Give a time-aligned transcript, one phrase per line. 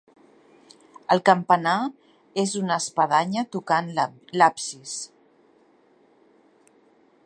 [1.15, 1.75] El campanar
[2.45, 4.97] és una espadanya tocant l'absis.